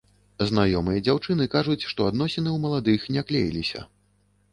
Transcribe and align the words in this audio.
Знаёмыя 0.51 1.01
дзяўчыны 1.07 1.45
кажуць, 1.55 1.87
што 1.91 2.07
адносіны 2.11 2.49
ў 2.53 2.57
маладых 2.65 3.05
не 3.17 3.21
клеіліся. 3.29 3.83